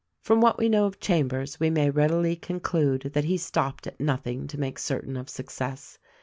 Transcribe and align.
From 0.23 0.41
what 0.41 0.57
we 0.57 0.67
know 0.67 0.85
of 0.87 0.99
Chambers 0.99 1.59
we 1.59 1.69
may 1.69 1.91
readily 1.91 2.35
conclude 2.35 3.11
that 3.13 3.25
he 3.25 3.37
stopped 3.37 3.85
at 3.85 3.99
nothing 3.99 4.47
to 4.47 4.59
make 4.59 4.79
certain 4.79 5.15
of 5.15 5.29
success. 5.29 5.99